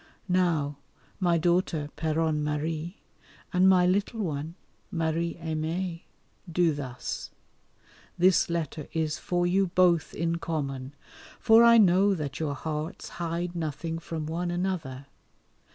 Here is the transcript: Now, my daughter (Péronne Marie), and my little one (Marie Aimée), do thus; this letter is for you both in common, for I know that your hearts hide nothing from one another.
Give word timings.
Now, 0.29 0.79
my 1.19 1.37
daughter 1.37 1.89
(Péronne 1.95 2.41
Marie), 2.41 2.97
and 3.53 3.69
my 3.69 3.85
little 3.85 4.21
one 4.23 4.55
(Marie 4.89 5.35
Aimée), 5.39 6.05
do 6.51 6.73
thus; 6.73 7.29
this 8.17 8.49
letter 8.49 8.87
is 8.93 9.19
for 9.19 9.45
you 9.45 9.67
both 9.67 10.15
in 10.15 10.37
common, 10.37 10.95
for 11.39 11.63
I 11.63 11.77
know 11.77 12.15
that 12.15 12.39
your 12.39 12.55
hearts 12.55 13.09
hide 13.21 13.55
nothing 13.55 13.99
from 13.99 14.25
one 14.25 14.49
another. 14.49 15.05